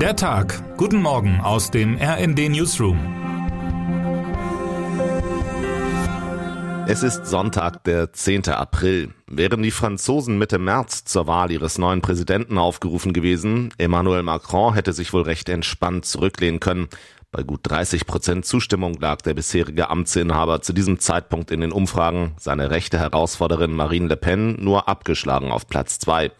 Der 0.00 0.14
Tag. 0.14 0.62
Guten 0.76 1.00
Morgen 1.00 1.40
aus 1.40 1.70
dem 1.70 1.96
RND 1.96 2.50
Newsroom. 2.50 2.98
Es 6.86 7.02
ist 7.02 7.24
Sonntag, 7.24 7.82
der 7.84 8.12
10. 8.12 8.50
April. 8.50 9.14
Wären 9.26 9.62
die 9.62 9.70
Franzosen 9.70 10.36
Mitte 10.36 10.58
März 10.58 11.04
zur 11.04 11.26
Wahl 11.26 11.50
ihres 11.50 11.78
neuen 11.78 12.02
Präsidenten 12.02 12.58
aufgerufen 12.58 13.14
gewesen, 13.14 13.72
Emmanuel 13.78 14.22
Macron 14.22 14.74
hätte 14.74 14.92
sich 14.92 15.14
wohl 15.14 15.22
recht 15.22 15.48
entspannt 15.48 16.04
zurücklehnen 16.04 16.60
können. 16.60 16.88
Bei 17.32 17.42
gut 17.42 17.60
30 17.62 18.06
Prozent 18.06 18.44
Zustimmung 18.44 18.98
lag 19.00 19.22
der 19.22 19.32
bisherige 19.32 19.88
Amtsinhaber 19.88 20.60
zu 20.60 20.74
diesem 20.74 20.98
Zeitpunkt 20.98 21.50
in 21.50 21.62
den 21.62 21.72
Umfragen, 21.72 22.34
seine 22.38 22.70
rechte 22.70 22.98
Herausforderin 22.98 23.72
Marine 23.72 24.08
Le 24.08 24.16
Pen 24.18 24.62
nur 24.62 24.88
abgeschlagen 24.88 25.50
auf 25.50 25.66
Platz 25.66 25.98
zwei. 25.98 26.32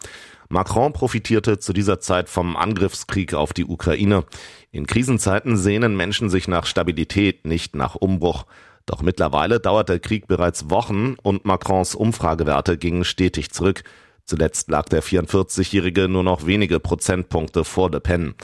Macron 0.49 0.93
profitierte 0.93 1.59
zu 1.59 1.73
dieser 1.73 1.99
Zeit 1.99 2.29
vom 2.29 2.55
Angriffskrieg 2.55 3.33
auf 3.33 3.53
die 3.53 3.65
Ukraine. 3.65 4.23
In 4.71 4.87
Krisenzeiten 4.87 5.57
sehnen 5.57 5.97
Menschen 5.97 6.29
sich 6.29 6.47
nach 6.47 6.65
Stabilität, 6.65 7.45
nicht 7.45 7.75
nach 7.75 7.95
Umbruch. 7.95 8.45
Doch 8.85 9.01
mittlerweile 9.01 9.59
dauert 9.59 9.89
der 9.89 9.99
Krieg 9.99 10.27
bereits 10.27 10.69
Wochen 10.69 11.15
und 11.21 11.45
Macrons 11.45 11.95
Umfragewerte 11.95 12.77
gingen 12.77 13.03
stetig 13.03 13.51
zurück. 13.51 13.83
Zuletzt 14.23 14.69
lag 14.69 14.87
der 14.89 15.03
44-Jährige 15.03 16.07
nur 16.07 16.23
noch 16.23 16.45
wenige 16.45 16.79
Prozentpunkte 16.79 17.63
vor 17.63 17.91
Le 17.91 17.99
Pen. 17.99 18.35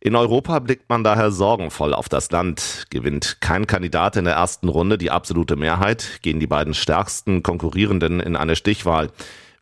In 0.00 0.14
Europa 0.14 0.58
blickt 0.60 0.88
man 0.88 1.02
daher 1.02 1.32
sorgenvoll 1.32 1.92
auf 1.92 2.08
das 2.08 2.30
Land. 2.30 2.86
Gewinnt 2.90 3.40
kein 3.40 3.66
Kandidat 3.66 4.16
in 4.16 4.26
der 4.26 4.34
ersten 4.34 4.68
Runde 4.68 4.96
die 4.96 5.10
absolute 5.10 5.56
Mehrheit, 5.56 6.20
gehen 6.22 6.38
die 6.38 6.46
beiden 6.46 6.72
stärksten 6.72 7.42
Konkurrierenden 7.42 8.20
in 8.20 8.36
eine 8.36 8.56
Stichwahl. 8.56 9.10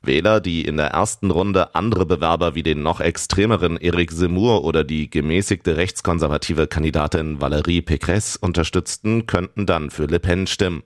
Wähler, 0.07 0.41
die 0.41 0.65
in 0.65 0.77
der 0.77 0.89
ersten 0.89 1.31
Runde 1.31 1.75
andere 1.75 2.07
Bewerber 2.07 2.55
wie 2.55 2.63
den 2.63 2.83
noch 2.83 3.01
extremeren 3.01 3.77
Eric 3.77 4.11
Zemmour 4.11 4.65
oder 4.65 4.85
die 4.85 5.11
gemäßigte 5.11 5.77
rechtskonservative 5.77 6.67
Kandidatin 6.67 7.39
Valérie 7.39 7.83
Pécresse 7.83 8.39
unterstützten, 8.41 9.27
könnten 9.27 9.67
dann 9.67 9.91
für 9.91 10.07
Le 10.07 10.21
Pen 10.21 10.47
stimmen. 10.47 10.83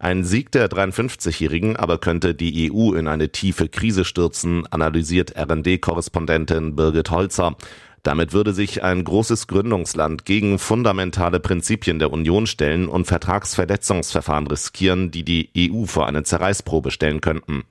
Ein 0.00 0.24
Sieg 0.24 0.52
der 0.52 0.68
53-Jährigen 0.68 1.76
aber 1.76 1.98
könnte 1.98 2.34
die 2.34 2.70
EU 2.70 2.92
in 2.92 3.08
eine 3.08 3.30
tiefe 3.30 3.68
Krise 3.68 4.04
stürzen, 4.04 4.64
analysiert 4.70 5.34
RD-Korrespondentin 5.36 6.76
Birgit 6.76 7.10
Holzer. 7.10 7.56
Damit 8.04 8.32
würde 8.32 8.52
sich 8.52 8.84
ein 8.84 9.02
großes 9.02 9.48
Gründungsland 9.48 10.24
gegen 10.24 10.60
fundamentale 10.60 11.40
Prinzipien 11.40 11.98
der 11.98 12.12
Union 12.12 12.46
stellen 12.46 12.88
und 12.88 13.06
Vertragsverletzungsverfahren 13.06 14.46
riskieren, 14.46 15.10
die 15.10 15.24
die 15.24 15.50
EU 15.56 15.84
vor 15.84 16.06
eine 16.06 16.22
Zerreißprobe 16.22 16.92
stellen 16.92 17.20
könnten. 17.20 17.64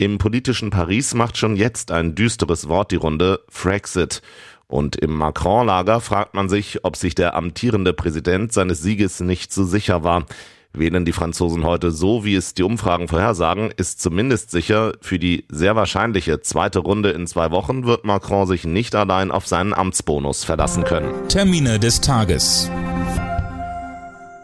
Im 0.00 0.18
politischen 0.18 0.70
Paris 0.70 1.12
macht 1.12 1.36
schon 1.36 1.56
jetzt 1.56 1.90
ein 1.90 2.14
düsteres 2.14 2.68
Wort 2.68 2.92
die 2.92 2.96
Runde, 2.96 3.40
Frexit. 3.48 4.22
Und 4.68 4.94
im 4.94 5.12
Macron-Lager 5.12 6.00
fragt 6.00 6.34
man 6.34 6.48
sich, 6.48 6.84
ob 6.84 6.94
sich 6.94 7.16
der 7.16 7.34
amtierende 7.34 7.92
Präsident 7.92 8.52
seines 8.52 8.80
Sieges 8.80 9.18
nicht 9.18 9.52
so 9.52 9.64
sicher 9.64 10.04
war. 10.04 10.26
Wählen 10.72 11.04
die 11.04 11.12
Franzosen 11.12 11.64
heute 11.64 11.90
so, 11.90 12.24
wie 12.24 12.36
es 12.36 12.54
die 12.54 12.62
Umfragen 12.62 13.08
vorhersagen, 13.08 13.72
ist 13.76 14.00
zumindest 14.00 14.52
sicher, 14.52 14.92
für 15.00 15.18
die 15.18 15.46
sehr 15.48 15.74
wahrscheinliche 15.74 16.42
zweite 16.42 16.78
Runde 16.78 17.10
in 17.10 17.26
zwei 17.26 17.50
Wochen 17.50 17.84
wird 17.84 18.04
Macron 18.04 18.46
sich 18.46 18.64
nicht 18.64 18.94
allein 18.94 19.32
auf 19.32 19.48
seinen 19.48 19.74
Amtsbonus 19.74 20.44
verlassen 20.44 20.84
können. 20.84 21.12
Termine 21.26 21.80
des 21.80 22.00
Tages. 22.00 22.70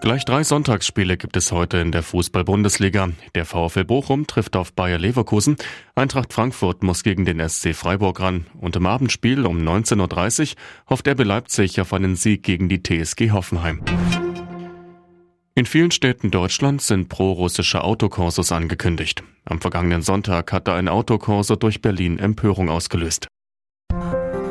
Gleich 0.04 0.26
drei 0.26 0.44
Sonntagsspiele 0.44 1.16
gibt 1.16 1.34
es 1.34 1.50
heute 1.50 1.78
in 1.78 1.90
der 1.90 2.02
Fußball-Bundesliga. 2.02 3.08
Der 3.34 3.46
VfL 3.46 3.84
Bochum 3.84 4.26
trifft 4.26 4.54
auf 4.54 4.74
Bayer 4.74 4.98
Leverkusen. 4.98 5.56
Eintracht 5.94 6.34
Frankfurt 6.34 6.82
muss 6.82 7.04
gegen 7.04 7.24
den 7.24 7.40
SC 7.48 7.74
Freiburg 7.74 8.20
ran. 8.20 8.46
Und 8.60 8.76
im 8.76 8.84
Abendspiel 8.84 9.46
um 9.46 9.56
19.30 9.66 10.42
Uhr 10.50 10.56
hofft 10.90 11.08
RB 11.08 11.24
Leipzig 11.24 11.80
auf 11.80 11.94
einen 11.94 12.16
Sieg 12.16 12.42
gegen 12.42 12.68
die 12.68 12.82
TSG 12.82 13.30
Hoffenheim. 13.30 13.80
In 15.54 15.64
vielen 15.64 15.90
Städten 15.90 16.30
Deutschlands 16.30 16.86
sind 16.86 17.08
pro-russische 17.08 17.82
Autokorsos 17.82 18.52
angekündigt. 18.52 19.24
Am 19.46 19.62
vergangenen 19.62 20.02
Sonntag 20.02 20.52
hatte 20.52 20.74
ein 20.74 20.88
Autokorso 20.88 21.56
durch 21.56 21.80
Berlin 21.80 22.18
Empörung 22.18 22.68
ausgelöst. 22.68 23.26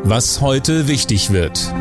Was 0.04 0.42
heute 0.42 0.88
wichtig 0.88 1.32
wird. 1.32 1.72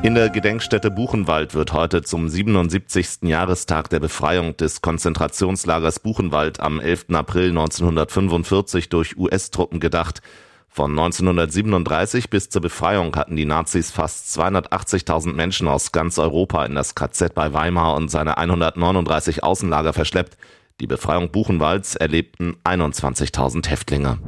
In 0.00 0.14
der 0.14 0.30
Gedenkstätte 0.30 0.92
Buchenwald 0.92 1.54
wird 1.54 1.72
heute 1.72 2.02
zum 2.02 2.28
77. 2.28 3.22
Jahrestag 3.22 3.90
der 3.90 3.98
Befreiung 3.98 4.56
des 4.56 4.80
Konzentrationslagers 4.80 5.98
Buchenwald 5.98 6.60
am 6.60 6.78
11. 6.78 7.06
April 7.14 7.48
1945 7.48 8.90
durch 8.90 9.16
US-Truppen 9.16 9.80
gedacht. 9.80 10.22
Von 10.68 10.92
1937 10.92 12.30
bis 12.30 12.48
zur 12.48 12.62
Befreiung 12.62 13.16
hatten 13.16 13.34
die 13.34 13.44
Nazis 13.44 13.90
fast 13.90 14.38
280.000 14.38 15.32
Menschen 15.32 15.66
aus 15.66 15.90
ganz 15.90 16.20
Europa 16.20 16.64
in 16.64 16.76
das 16.76 16.94
KZ 16.94 17.34
bei 17.34 17.52
Weimar 17.52 17.96
und 17.96 18.08
seine 18.08 18.38
139 18.38 19.42
Außenlager 19.42 19.92
verschleppt. 19.92 20.36
Die 20.80 20.86
Befreiung 20.86 21.32
Buchenwalds 21.32 21.96
erlebten 21.96 22.56
21.000 22.62 23.68
Häftlinge. 23.68 24.20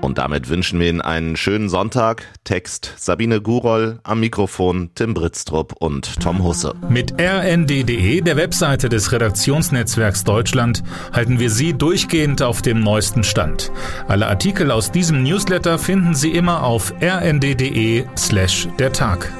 Und 0.00 0.18
damit 0.18 0.48
wünschen 0.48 0.80
wir 0.80 0.88
Ihnen 0.88 1.00
einen 1.00 1.36
schönen 1.36 1.68
Sonntag. 1.68 2.26
Text 2.44 2.94
Sabine 2.96 3.40
Guroll, 3.40 4.00
am 4.04 4.20
Mikrofon 4.20 4.90
Tim 4.94 5.14
Britztrup 5.14 5.74
und 5.78 6.20
Tom 6.20 6.42
Husse. 6.42 6.74
Mit 6.88 7.20
rnd.de, 7.20 8.20
der 8.20 8.36
Webseite 8.36 8.88
des 8.88 9.12
Redaktionsnetzwerks 9.12 10.24
Deutschland, 10.24 10.82
halten 11.12 11.38
wir 11.38 11.50
Sie 11.50 11.74
durchgehend 11.74 12.42
auf 12.42 12.62
dem 12.62 12.80
neuesten 12.80 13.24
Stand. 13.24 13.72
Alle 14.06 14.28
Artikel 14.28 14.70
aus 14.70 14.92
diesem 14.92 15.22
Newsletter 15.22 15.78
finden 15.78 16.14
Sie 16.14 16.30
immer 16.30 16.62
auf 16.62 16.92
rnd.de 17.02 18.04
slash 18.16 18.68
der 18.78 18.92
Tag. 18.92 19.32